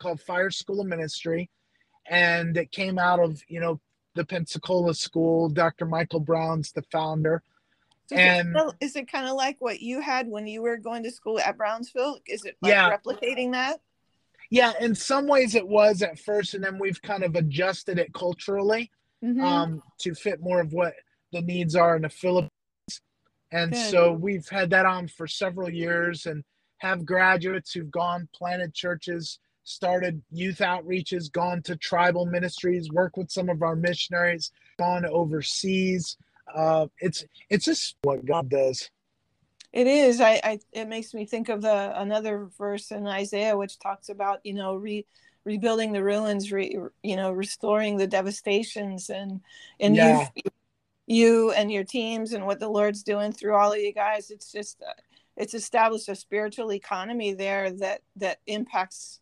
[0.00, 1.48] called Fire School of Ministry,
[2.08, 3.80] and it came out of you know
[4.14, 5.48] the Pensacola School.
[5.48, 5.86] Dr.
[5.86, 7.42] Michael Brown's the founder.
[8.06, 11.10] So and is it kind of like what you had when you were going to
[11.10, 12.18] school at Brownsville?
[12.26, 12.96] Is it like yeah.
[12.96, 13.80] replicating that?
[14.50, 18.12] Yeah, in some ways it was at first, and then we've kind of adjusted it
[18.12, 18.90] culturally
[19.24, 19.42] mm-hmm.
[19.42, 20.92] um, to fit more of what
[21.32, 22.50] the needs are in the Philippines
[23.52, 23.90] and Good.
[23.90, 26.42] so we've had that on for several years and
[26.78, 33.30] have graduates who've gone, planted churches, started youth outreaches, gone to tribal ministries, worked with
[33.30, 36.16] some of our missionaries, gone overseas.
[36.52, 38.90] Uh, it's it's just what God does.
[39.72, 40.20] It is.
[40.20, 44.40] I, I it makes me think of the another verse in Isaiah which talks about
[44.44, 45.06] you know re
[45.44, 49.40] rebuilding the ruins, re, you know restoring the devastations, and
[49.80, 50.28] and yeah.
[50.36, 50.52] you've
[51.06, 54.30] you and your teams and what the Lord's doing through all of you guys.
[54.30, 54.92] It's just uh,
[55.36, 59.20] it's established a spiritual economy there that that impacts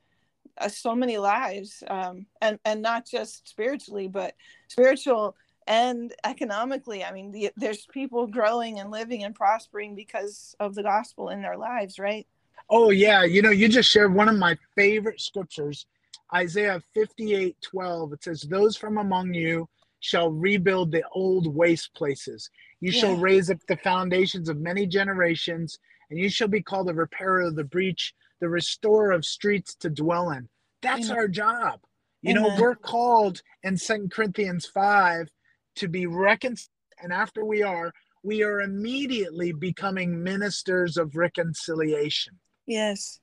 [0.60, 4.34] uh, so many lives, um, and and not just spiritually, but
[4.68, 7.04] spiritual and economically.
[7.04, 11.42] I mean, the, there's people growing and living and prospering because of the gospel in
[11.42, 12.26] their lives, right?
[12.68, 15.86] Oh yeah, you know, you just shared one of my favorite scriptures,
[16.34, 18.12] Isaiah 58, 12.
[18.12, 19.68] It says, "Those from among you."
[20.00, 22.50] shall rebuild the old waste places.
[22.80, 23.00] You yeah.
[23.00, 25.78] shall raise up the foundations of many generations,
[26.10, 29.90] and you shall be called a repairer of the breach, the restorer of streets to
[29.90, 30.48] dwell in.
[30.82, 31.18] That's Amen.
[31.18, 31.80] our job.
[32.22, 32.42] You Amen.
[32.42, 35.28] know, we're called in Second Corinthians 5
[35.76, 36.68] to be reconciled.
[37.02, 42.38] And after we are, we are immediately becoming ministers of reconciliation.
[42.66, 43.20] Yes.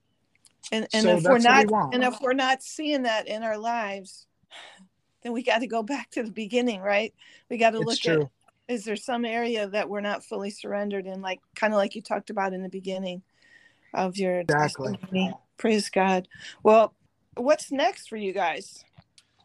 [0.72, 3.58] And, and so if we're not we and if we're not seeing that in our
[3.58, 4.26] lives,
[5.22, 7.14] then we got to go back to the beginning, right?
[7.50, 8.24] We got to look true.
[8.24, 8.30] at
[8.68, 12.02] is there some area that we're not fully surrendered in, like kind of like you
[12.02, 13.22] talked about in the beginning
[13.98, 14.94] of your exactly.
[14.94, 15.34] testimony.
[15.58, 16.28] Praise God.
[16.64, 16.94] Well,
[17.36, 18.86] what's next for you guys?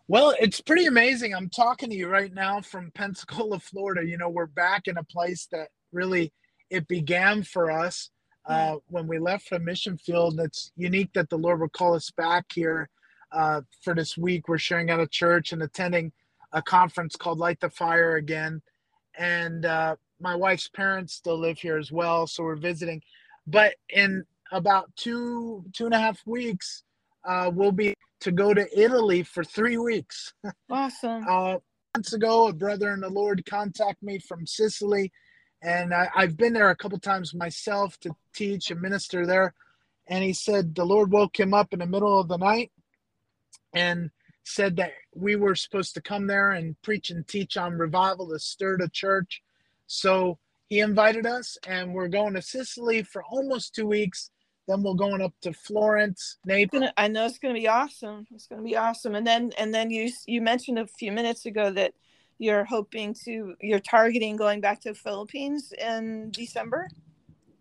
[0.09, 1.35] Well, it's pretty amazing.
[1.35, 4.07] I'm talking to you right now from Pensacola, Florida.
[4.07, 6.33] You know, we're back in a place that really
[6.71, 8.11] it began for us
[8.45, 10.35] uh, when we left the mission field.
[10.35, 12.91] And it's unique that the Lord would call us back here
[13.33, 14.49] uh, for this week.
[14.49, 16.13] We're sharing at a church and attending
[16.53, 18.61] a conference called Light the Fire again.
[19.17, 23.03] And uh, my wife's parents still live here as well, so we're visiting.
[23.47, 26.85] But in about two two and a half weeks,
[27.25, 30.33] uh, we'll be to go to Italy for three weeks.
[30.71, 31.25] Awesome.
[31.29, 31.57] uh,
[31.97, 35.13] months ago, a brother in the Lord contacted me from Sicily,
[35.63, 39.55] and I, I've been there a couple times myself to teach and minister there.
[40.09, 42.73] And he said the Lord woke him up in the middle of the night
[43.73, 44.11] and
[44.45, 48.39] said that we were supposed to come there and preach and teach on revival to
[48.39, 49.43] stir the church.
[49.87, 50.39] So
[50.69, 54.31] he invited us, and we're going to Sicily for almost two weeks.
[54.69, 56.85] Then we're going up to Florence, Naples.
[56.97, 58.27] I know it's going to be awesome.
[58.31, 59.15] It's going to be awesome.
[59.15, 61.95] And then and then you you mentioned a few minutes ago that
[62.39, 66.89] you're hoping to you're targeting going back to the Philippines in December.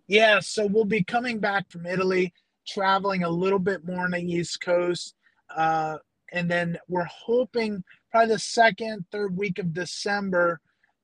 [0.07, 2.33] Yeah, so we'll be coming back from Italy,
[2.67, 5.15] traveling a little bit more on the East Coast.
[5.55, 5.97] Uh,
[6.33, 10.59] and then we're hoping probably the second, third week of December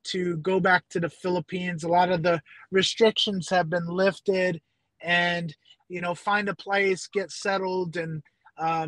[0.06, 1.84] to go back to the Philippines.
[1.84, 4.62] A lot of the restrictions have been lifted,
[5.02, 5.56] and
[5.89, 8.21] you know, find a place, get settled, and
[8.58, 8.88] uh,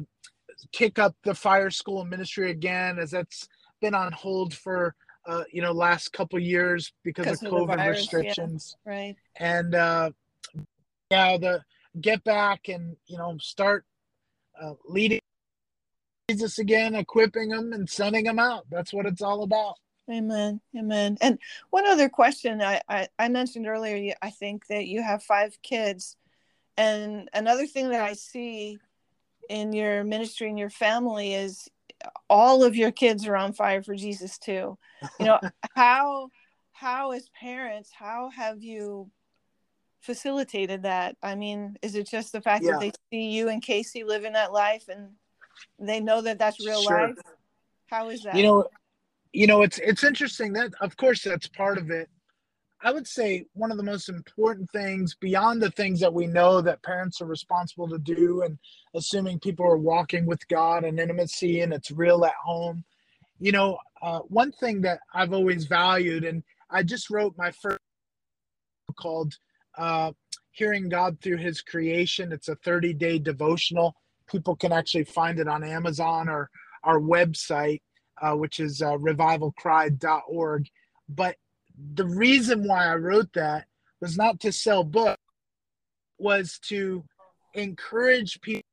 [0.72, 3.48] kick up the fire school ministry again, as that's
[3.82, 7.78] been on hold for uh, you know last couple years because, because of, of COVID
[7.78, 8.76] virus, restrictions.
[8.86, 8.92] Yeah.
[8.92, 9.16] Right.
[9.38, 10.12] And uh,
[11.12, 11.64] yeah, the
[12.00, 13.86] get back and you know start
[14.62, 15.20] uh, leading
[16.30, 18.66] Jesus again, equipping them and sending them out.
[18.70, 19.76] That's what it's all about.
[20.10, 20.60] Amen.
[20.78, 21.18] Amen.
[21.22, 21.38] And
[21.70, 26.16] one other question I, I, I, mentioned earlier, I think that you have five kids.
[26.80, 28.80] And another thing that I see
[29.50, 31.68] in your ministry and your family is
[32.30, 34.78] all of your kids are on fire for Jesus too.
[35.20, 35.40] You know,
[35.76, 36.30] how
[36.72, 39.12] how as parents, how have you
[40.00, 41.18] facilitated that?
[41.22, 42.72] I mean, is it just the fact yeah.
[42.72, 45.10] that they see you and Casey living that life and
[45.80, 47.08] they know that that's real sure.
[47.08, 47.18] life?
[47.88, 48.36] How is that?
[48.36, 48.68] You know,
[49.34, 52.10] you know, it's it's interesting that of course that's part of it.
[52.82, 56.62] I would say one of the most important things beyond the things that we know
[56.62, 58.58] that parents are responsible to do and
[58.96, 62.86] assuming people are walking with God and intimacy and it's real at home.
[63.40, 67.80] You know, uh, one thing that I've always valued, and I just wrote my first
[68.98, 69.34] called
[69.78, 70.12] uh,
[70.52, 72.32] Hearing God Through His Creation.
[72.32, 73.96] It's a 30 day devotional.
[74.30, 76.50] People can actually find it on Amazon or
[76.84, 77.82] our website,
[78.22, 80.68] uh, which is uh, revivalcry.org.
[81.10, 81.36] But
[81.94, 83.66] the reason why I wrote that
[84.02, 85.22] was not to sell books,
[86.18, 87.04] was to
[87.54, 88.64] encourage people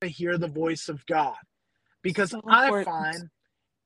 [0.00, 1.36] to hear the voice of God.
[2.02, 3.28] Because so I find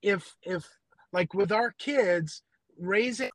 [0.02, 0.66] if if
[1.12, 2.42] like with our kids
[2.78, 3.30] raising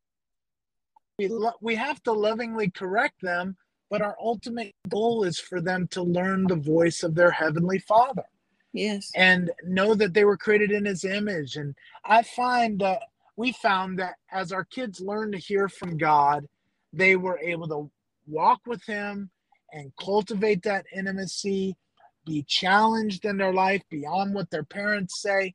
[1.17, 3.57] we, lo- we have to lovingly correct them,
[3.89, 8.23] but our ultimate goal is for them to learn the voice of their heavenly Father.
[8.71, 9.11] Yes.
[9.15, 11.57] And know that they were created in his image.
[11.57, 11.75] And
[12.05, 13.01] I find that
[13.39, 16.45] we found that as our kids learned to hear from God,
[16.91, 17.89] they were able to
[18.27, 19.29] walk with Him
[19.71, 21.77] and cultivate that intimacy,
[22.25, 25.53] be challenged in their life beyond what their parents say,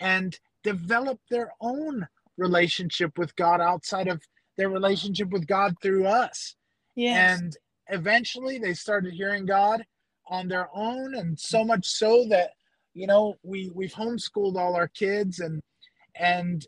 [0.00, 4.22] and develop their own relationship with God outside of
[4.56, 6.56] their relationship with God through us.
[6.94, 7.38] Yes.
[7.38, 7.54] And
[7.88, 9.84] eventually they started hearing God
[10.28, 12.52] on their own and so much so that
[12.94, 15.60] you know we we've homeschooled all our kids and
[16.18, 16.66] and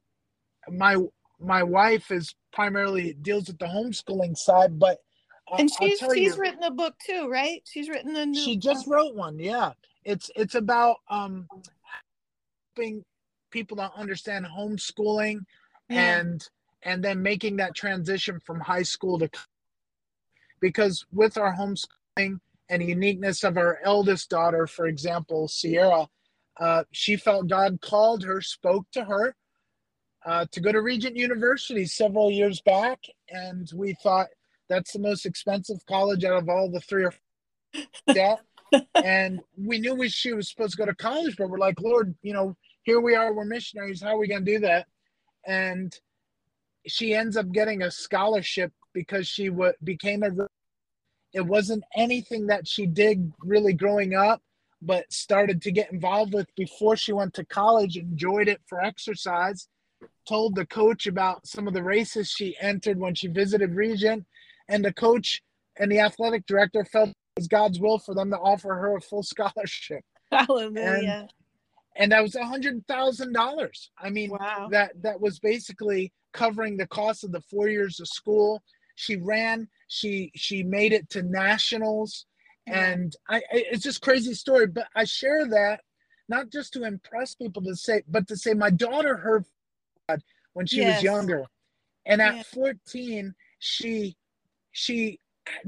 [0.72, 0.96] my
[1.40, 4.98] my wife is primarily deals with the homeschooling side, but
[5.58, 7.62] and she's she's you, written a book too, right?
[7.64, 8.40] She's written a new.
[8.40, 9.38] She just wrote one.
[9.38, 9.72] Yeah,
[10.04, 11.46] it's it's about um
[12.76, 13.04] helping
[13.50, 15.40] people to understand homeschooling
[15.88, 16.18] yeah.
[16.18, 16.48] and
[16.82, 19.30] and then making that transition from high school to
[20.60, 26.08] because with our homeschooling and uniqueness of our eldest daughter, for example, Sierra,
[26.60, 29.34] uh, she felt God called her, spoke to her,
[30.26, 33.00] uh, to go to Regent University several years back,
[33.30, 34.28] and we thought
[34.68, 38.38] that's the most expensive college out of all the three or four.
[38.94, 42.14] and we knew we, she was supposed to go to college, but we're like, Lord,
[42.22, 44.02] you know, here we are, we're missionaries.
[44.02, 44.86] How are we going to do that?
[45.46, 45.94] And
[46.86, 50.30] she ends up getting a scholarship because she w- became a.
[51.34, 54.40] It wasn't anything that she did really growing up,
[54.80, 57.96] but started to get involved with before she went to college.
[57.96, 59.68] Enjoyed it for exercise,
[60.28, 64.26] told the coach about some of the races she entered when she visited Regent,
[64.68, 65.42] and the coach
[65.78, 69.00] and the athletic director felt it was God's will for them to offer her a
[69.00, 70.04] full scholarship.
[70.30, 70.76] Hallelujah.
[70.76, 71.32] And,
[71.96, 73.90] and that was a hundred thousand dollars.
[73.98, 74.68] I mean, wow.
[74.70, 78.62] that that was basically covering the cost of the four years of school.
[78.94, 79.68] She ran.
[79.88, 82.26] She she made it to nationals,
[82.66, 84.66] and I it's just crazy story.
[84.66, 85.80] But I share that
[86.28, 89.44] not just to impress people to say, but to say my daughter heard
[90.52, 90.96] when she yes.
[90.96, 91.44] was younger.
[92.06, 94.16] And at 14, she
[94.72, 95.20] she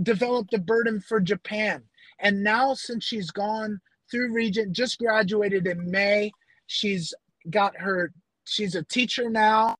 [0.02, 1.82] developed a burden for Japan.
[2.18, 6.32] And now since she's gone through Regent, just graduated in May.
[6.66, 7.14] She's
[7.48, 8.12] got her,
[8.44, 9.76] she's a teacher now,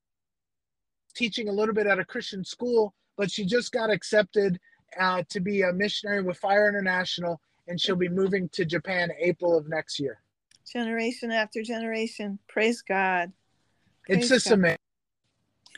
[1.15, 4.59] teaching a little bit at a Christian school, but she just got accepted
[4.99, 9.57] uh, to be a missionary with Fire International, and she'll be moving to Japan April
[9.57, 10.21] of next year.
[10.71, 12.39] Generation after generation.
[12.47, 13.31] Praise God.
[14.05, 14.53] Praise it's just God.
[14.53, 14.77] amazing.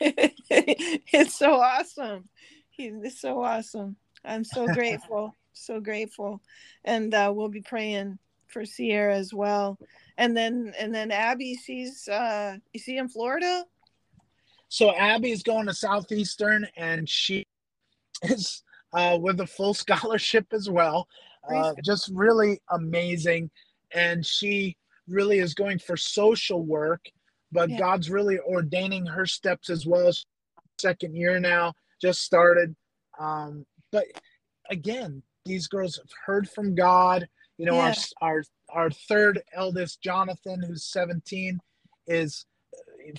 [0.00, 2.28] it's so awesome.
[2.76, 3.96] It's so awesome.
[4.24, 6.40] I'm so grateful, so grateful,
[6.84, 9.78] and uh, we'll be praying for Sierra as well.
[10.16, 13.64] And then, and then Abby, she's uh, is she in Florida?
[14.68, 17.46] So Abby's going to Southeastern, and she
[18.22, 21.06] is uh, with a full scholarship as well.
[21.48, 23.50] Uh, just really amazing,
[23.92, 27.04] and she really is going for social work.
[27.54, 27.78] But yeah.
[27.78, 30.12] God's really ordaining her steps as well.
[30.78, 32.74] Second year now, just started.
[33.18, 34.04] Um, but
[34.68, 37.26] again, these girls have heard from God.
[37.56, 37.94] You know, yeah.
[38.20, 41.60] our our our third eldest, Jonathan, who's 17,
[42.08, 42.44] is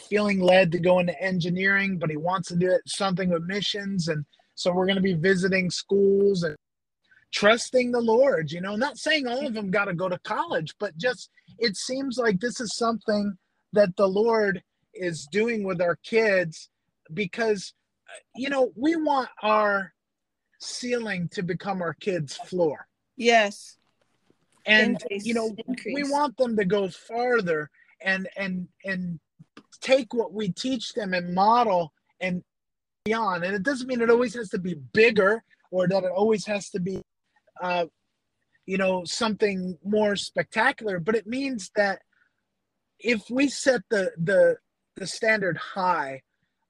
[0.09, 4.09] feeling led to go into engineering, but he wants to do it, something with missions.
[4.09, 6.57] And so we're going to be visiting schools and
[7.31, 10.73] trusting the Lord, you know, not saying all of them got to go to college,
[10.79, 13.37] but just it seems like this is something
[13.75, 16.69] that the Lord is doing with our kids
[17.13, 17.73] because,
[18.35, 19.93] you know, we want our
[20.59, 22.87] ceiling to become our kids' floor.
[23.15, 23.77] Yes.
[24.65, 25.25] And Increase.
[25.25, 25.93] you know, Increase.
[25.93, 27.69] we want them to go farther
[28.01, 29.19] and and and
[29.81, 32.43] take what we teach them and model and
[33.03, 33.43] beyond.
[33.43, 36.69] And it doesn't mean it always has to be bigger or that it always has
[36.71, 37.01] to be
[37.61, 37.85] uh
[38.65, 41.99] you know something more spectacular, but it means that
[42.99, 44.57] if we set the the
[44.95, 46.21] the standard high,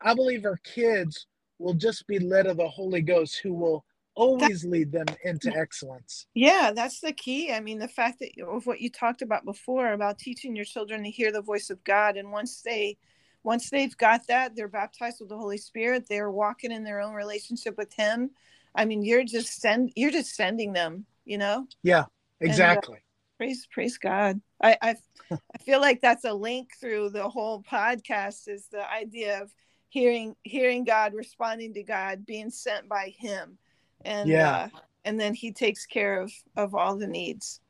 [0.01, 1.27] I believe our kids
[1.59, 3.85] will just be led of the Holy Ghost who will
[4.15, 6.25] always that, lead them into excellence.
[6.33, 7.51] Yeah, that's the key.
[7.51, 11.03] I mean, the fact that of what you talked about before about teaching your children
[11.03, 12.97] to hear the voice of God and once they
[13.43, 17.13] once they've got that, they're baptized with the Holy Spirit, they're walking in their own
[17.13, 18.31] relationship with him.
[18.73, 21.67] I mean, you're just send you're just sending them, you know?
[21.83, 22.05] Yeah,
[22.41, 22.95] exactly.
[22.95, 23.04] And, uh,
[23.37, 24.41] praise praise God.
[24.61, 24.95] I I
[25.31, 29.51] I feel like that's a link through the whole podcast is the idea of
[29.89, 33.57] hearing hearing God, responding to God, being sent by Him,
[34.03, 37.61] and yeah, uh, and then He takes care of of all the needs.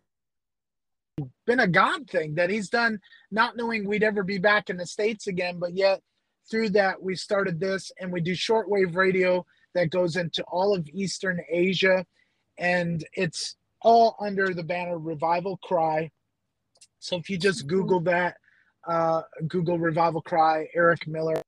[1.46, 4.86] been a God thing that he's done, not knowing we'd ever be back in the
[4.86, 6.02] States again, but yet
[6.50, 10.88] through that we started this and we do shortwave radio that goes into all of
[10.90, 12.06] Eastern Asia.
[12.58, 16.12] And it's all under the banner Revival Cry.
[17.00, 18.38] So if you just Google that,
[18.88, 21.42] uh, Google Revival Cry, Eric Miller,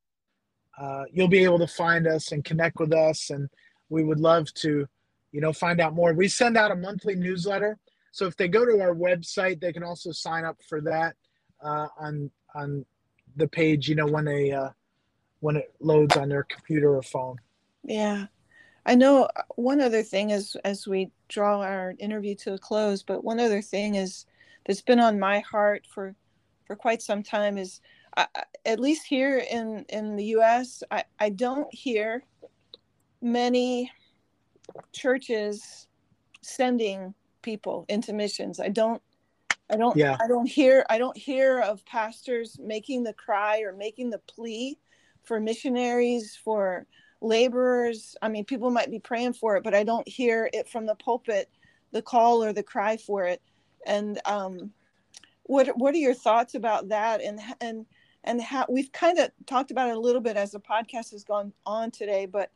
[0.79, 3.29] uh, you'll be able to find us and connect with us.
[3.29, 3.49] And
[3.89, 4.87] we would love to,
[5.31, 6.13] you know, find out more.
[6.13, 7.77] We send out a monthly newsletter
[8.13, 11.15] so if they go to our website, they can also sign up for that
[11.61, 12.85] uh, on on
[13.35, 13.89] the page.
[13.89, 14.69] You know when they uh,
[15.39, 17.37] when it loads on their computer or phone.
[17.83, 18.27] Yeah,
[18.85, 19.23] I know.
[19.23, 23.39] Uh, one other thing is as we draw our interview to a close, but one
[23.39, 24.27] other thing is
[24.67, 26.13] that's been on my heart for
[26.65, 27.81] for quite some time is
[28.65, 30.83] at least here in in the U.S.
[30.91, 32.23] I I don't hear
[33.21, 33.91] many
[34.91, 35.87] churches
[36.41, 38.59] sending people into missions.
[38.59, 39.01] I don't
[39.69, 40.17] I don't yeah.
[40.21, 44.77] I don't hear I don't hear of pastors making the cry or making the plea
[45.23, 46.85] for missionaries, for
[47.21, 48.15] laborers.
[48.21, 50.95] I mean, people might be praying for it, but I don't hear it from the
[50.95, 51.49] pulpit,
[51.91, 53.41] the call or the cry for it.
[53.85, 54.71] And um,
[55.43, 57.21] what what are your thoughts about that?
[57.21, 57.85] And and
[58.23, 61.23] and how we've kind of talked about it a little bit as the podcast has
[61.23, 62.51] gone on today, but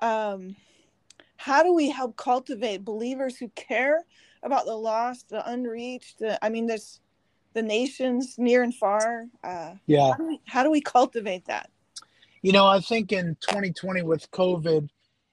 [0.00, 0.56] um,
[1.36, 4.04] how do we help cultivate believers who care
[4.42, 6.18] about the lost, the unreached?
[6.18, 7.00] The, I mean, there's
[7.54, 9.26] the nations near and far.
[9.42, 10.12] Uh, yeah.
[10.12, 11.70] How do, we, how do we cultivate that?
[12.42, 14.88] You know, I think in 2020 with COVID,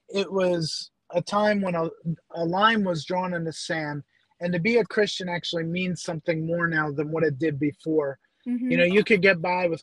[0.08, 1.88] it was a time when a,
[2.34, 4.02] a line was drawn in the sand.
[4.40, 8.18] And to be a Christian actually means something more now than what it did before.
[8.46, 8.70] Mm-hmm.
[8.70, 9.82] You know, you could get by with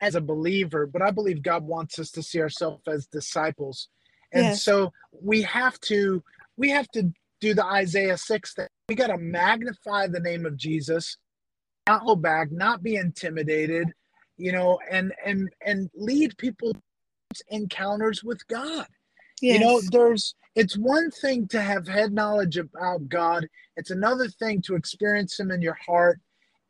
[0.00, 3.88] as a believer, but I believe God wants us to see ourselves as disciples.
[4.32, 4.62] And yes.
[4.62, 6.22] so we have to
[6.56, 8.66] we have to do the Isaiah 6 thing.
[8.88, 11.16] We got to magnify the name of Jesus,
[11.86, 13.92] not hold back, not be intimidated,
[14.36, 16.72] you know, and and and lead people
[17.48, 18.86] encounters with God.
[19.40, 19.58] Yes.
[19.58, 23.46] You know, there's it's one thing to have head knowledge about God.
[23.76, 26.18] It's another thing to experience him in your heart.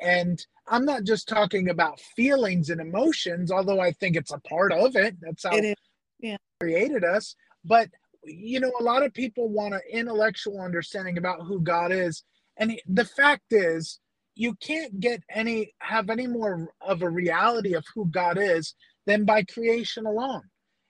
[0.01, 4.73] And I'm not just talking about feelings and emotions, although I think it's a part
[4.73, 5.17] of it.
[5.21, 5.79] That's how it
[6.19, 6.37] yeah.
[6.61, 7.37] created us.
[7.65, 7.89] But
[8.25, 12.25] you know, a lot of people want an intellectual understanding about who God is.
[12.57, 14.01] And the fact is,
[14.35, 18.75] you can't get any have any more of a reality of who God is
[19.07, 20.43] than by creation alone.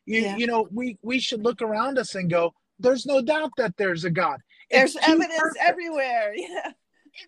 [0.07, 0.37] You yeah.
[0.37, 4.05] you know, we we should look around us and go, there's no doubt that there's
[4.05, 4.41] a God.
[4.71, 5.65] It's there's evidence perfect.
[5.67, 6.35] everywhere.
[6.49, 6.73] Yeah.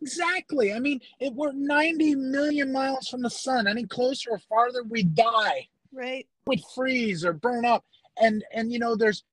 [0.03, 0.75] Exactly.
[0.75, 5.03] I mean, if we're 90 million miles from the sun, any closer or farther, we
[5.03, 5.67] die.
[5.95, 6.27] Right.
[6.47, 7.87] We'd freeze or burn up.
[8.21, 9.25] And and you know, there's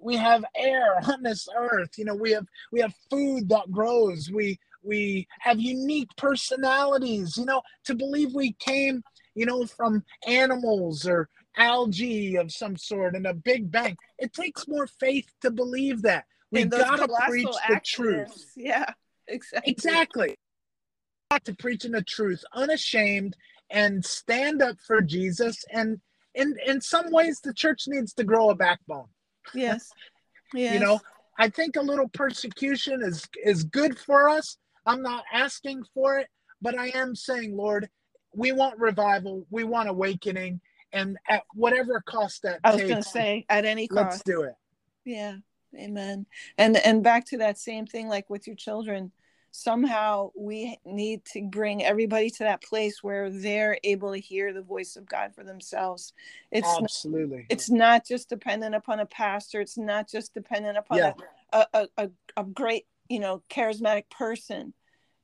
[0.00, 4.30] we have air on this earth you know we have we have food that grows
[4.30, 9.02] we we have unique personalities you know to believe we came
[9.34, 11.28] you know from animals or
[11.58, 13.96] algae of some sort in a big bang.
[14.18, 16.24] It takes more faith to believe that.
[16.50, 18.52] We gotta preach the truth.
[18.56, 18.90] Yeah
[19.28, 19.72] exactly.
[19.72, 20.34] Exactly.
[21.30, 23.36] Got to preaching the truth unashamed
[23.70, 25.64] and stand up for jesus.
[25.70, 26.00] And
[26.34, 29.08] in in some ways the church needs to grow a backbone.
[29.54, 29.90] Yes.
[30.54, 30.74] yes.
[30.74, 31.00] You know,
[31.38, 34.56] I think a little persecution is is good for us.
[34.86, 36.28] I'm not asking for it,
[36.62, 37.90] but I am saying, Lord,
[38.34, 40.60] we want revival, we want awakening,
[40.92, 44.42] and at whatever cost that I was going to say, at any cost, let's do
[44.42, 44.54] it.
[45.04, 45.36] Yeah,
[45.76, 46.26] Amen.
[46.56, 49.12] And and back to that same thing, like with your children,
[49.50, 54.62] somehow we need to bring everybody to that place where they're able to hear the
[54.62, 56.12] voice of God for themselves.
[56.50, 57.38] It's absolutely.
[57.38, 59.60] Not, it's not just dependent upon a pastor.
[59.60, 61.12] It's not just dependent upon yeah.
[61.52, 64.72] a, a, a, a great, you know, charismatic person.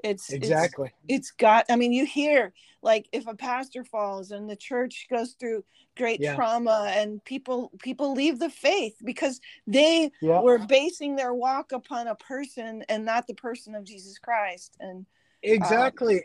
[0.05, 0.92] It's exactly.
[1.09, 1.64] It's, it's got.
[1.70, 2.52] I mean, you hear
[2.82, 5.64] like if a pastor falls and the church goes through
[5.96, 6.34] great yeah.
[6.34, 10.40] trauma and people people leave the faith because they yeah.
[10.40, 14.76] were basing their walk upon a person and not the person of Jesus Christ.
[14.78, 15.07] And
[15.42, 16.18] exactly.
[16.18, 16.20] Uh,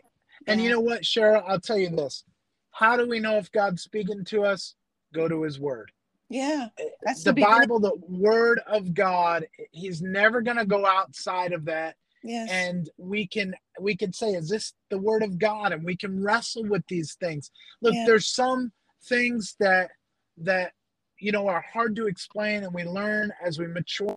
[0.46, 1.42] and you know what, Cheryl?
[1.48, 2.24] I'll tell you this.
[2.72, 4.74] How do we know if God's speaking to us?
[5.14, 5.90] Go to His Word.
[6.28, 9.46] Yeah, eh, that's the, the Bible, the Word of God.
[9.72, 12.50] He's never going to go outside of that Yes.
[12.50, 15.72] And we can we can say, is this the word of God?
[15.72, 17.50] And we can wrestle with these things.
[17.80, 18.04] Look, yeah.
[18.06, 18.72] there's some
[19.04, 19.90] things that
[20.38, 20.72] that
[21.18, 24.16] you know are hard to explain and we learn as we mature.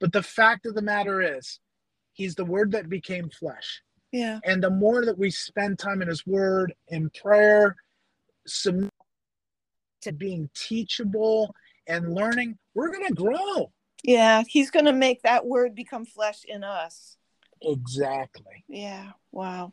[0.00, 1.60] But the fact of the matter is,
[2.12, 3.82] he's the word that became flesh.
[4.10, 4.40] Yeah.
[4.44, 7.76] And the more that we spend time in his word, in prayer,
[8.46, 8.90] some
[10.02, 11.54] to being teachable
[11.86, 13.72] and learning, we're gonna grow.
[14.02, 17.16] Yeah, he's going to make that word become flesh in us.
[17.62, 18.64] Exactly.
[18.68, 19.10] Yeah.
[19.30, 19.72] Wow.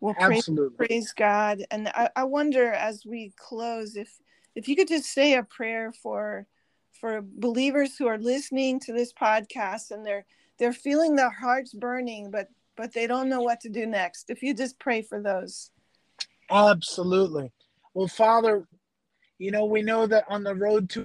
[0.00, 0.76] Well, Absolutely.
[0.76, 1.64] Praise, praise God.
[1.70, 4.12] And I, I wonder as we close if
[4.54, 6.46] if you could just say a prayer for
[6.92, 10.24] for believers who are listening to this podcast and they're
[10.58, 14.30] they're feeling their hearts burning, but but they don't know what to do next.
[14.30, 15.70] If you just pray for those.
[16.50, 17.52] Absolutely.
[17.94, 18.66] Well, Father,
[19.38, 21.04] you know, we know that on the road to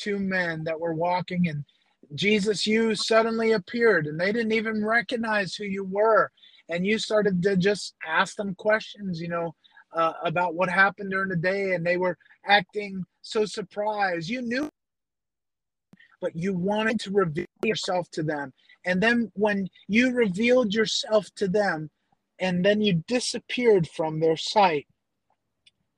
[0.00, 1.64] two men that were walking and
[2.14, 6.30] Jesus, you suddenly appeared and they didn't even recognize who you were.
[6.68, 9.54] And you started to just ask them questions, you know,
[9.92, 11.74] uh, about what happened during the day.
[11.74, 14.28] And they were acting so surprised.
[14.28, 14.68] You knew,
[16.20, 18.52] but you wanted to reveal yourself to them.
[18.84, 21.90] And then when you revealed yourself to them
[22.38, 24.86] and then you disappeared from their sight,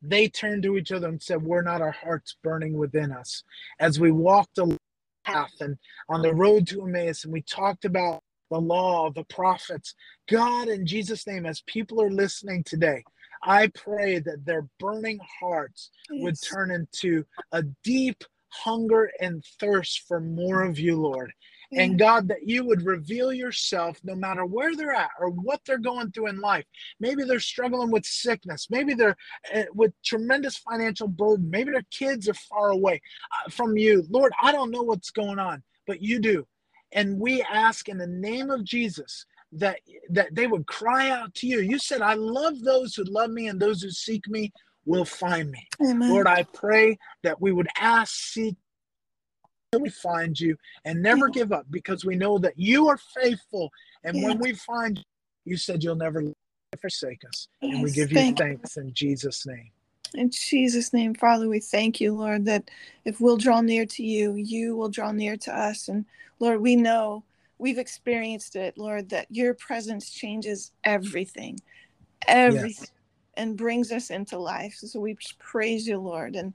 [0.03, 3.42] they turned to each other and said, We're not our hearts burning within us.
[3.78, 4.76] As we walked the
[5.24, 5.76] path and
[6.09, 9.94] on the road to Emmaus, and we talked about the law, the prophets,
[10.28, 13.03] God, in Jesus' name, as people are listening today,
[13.44, 16.22] I pray that their burning hearts yes.
[16.22, 21.32] would turn into a deep hunger and thirst for more of you, Lord.
[21.80, 25.78] And God, that you would reveal yourself no matter where they're at or what they're
[25.78, 26.64] going through in life.
[27.00, 28.68] Maybe they're struggling with sickness.
[28.70, 29.16] Maybe they're
[29.54, 31.48] uh, with tremendous financial burden.
[31.48, 33.00] Maybe their kids are far away
[33.32, 34.04] uh, from you.
[34.10, 36.46] Lord, I don't know what's going on, but you do.
[36.92, 41.46] And we ask in the name of Jesus that that they would cry out to
[41.46, 41.60] you.
[41.60, 44.52] You said, "I love those who love me and those who seek me
[44.84, 45.68] will find me.
[45.80, 46.10] Amen.
[46.10, 48.56] Lord, I pray that we would ask, seek,
[49.80, 53.70] we find you and never give up because we know that you are faithful.
[54.04, 55.04] And when we find you,
[55.44, 56.22] you said you'll never
[56.80, 57.48] forsake us.
[57.62, 59.70] and we Yes, give you thank thanks in Jesus' name.
[60.14, 62.70] In Jesus' name, Father, we thank you, Lord, that
[63.06, 65.88] if we'll draw near to you, you will draw near to us.
[65.88, 66.04] And
[66.38, 67.24] Lord, we know
[67.58, 71.60] we've experienced it, Lord, that your presence changes everything,
[72.28, 72.88] everything,
[73.36, 74.74] and brings us into life.
[74.76, 76.36] So we praise you, Lord.
[76.36, 76.54] And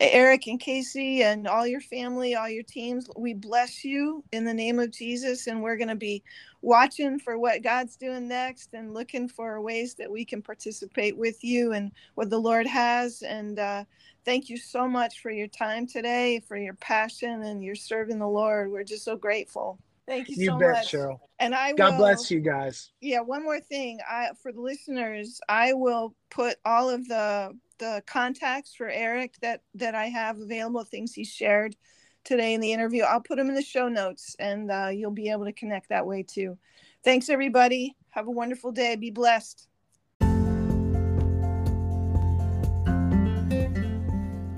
[0.00, 4.54] Eric and Casey and all your family, all your teams, we bless you in the
[4.54, 5.46] name of Jesus.
[5.46, 6.22] And we're going to be
[6.62, 11.42] watching for what God's doing next and looking for ways that we can participate with
[11.44, 13.22] you and what the Lord has.
[13.22, 13.84] And uh,
[14.24, 18.28] thank you so much for your time today, for your passion and your serving the
[18.28, 18.70] Lord.
[18.70, 19.78] We're just so grateful.
[20.08, 20.92] Thank you, You so bet, much.
[20.92, 21.20] Cheryl.
[21.38, 22.90] And I God will, bless you guys.
[23.02, 24.00] Yeah, one more thing.
[24.08, 29.60] I for the listeners, I will put all of the the contacts for Eric that
[29.74, 31.76] that I have available, things he shared
[32.24, 33.02] today in the interview.
[33.02, 36.06] I'll put them in the show notes, and uh, you'll be able to connect that
[36.06, 36.56] way too.
[37.04, 37.94] Thanks, everybody.
[38.08, 38.96] Have a wonderful day.
[38.96, 39.68] Be blessed.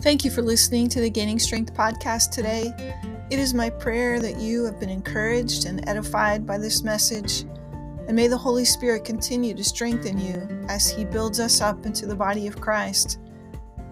[0.01, 2.73] Thank you for listening to the Gaining Strength podcast today.
[3.31, 7.43] It is my prayer that you have been encouraged and edified by this message,
[8.09, 12.07] and may the Holy Spirit continue to strengthen you as He builds us up into
[12.07, 13.21] the body of Christ.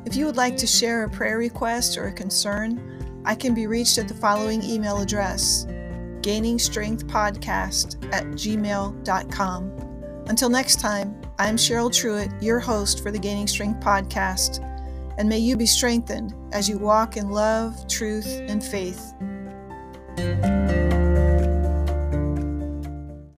[0.05, 3.69] If you would like to share a prayer request or a concern, I can be
[3.69, 5.67] reached at the following email address
[6.23, 9.73] gainingstrengthpodcast at gmail.com.
[10.27, 14.65] Until next time, I'm Cheryl Truitt, your host for the Gaining Strength podcast,
[15.17, 19.15] and may you be strengthened as you walk in love, truth, and faith.
[20.19, 20.88] Música